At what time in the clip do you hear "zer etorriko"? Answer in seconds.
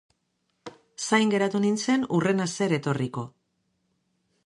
2.59-3.31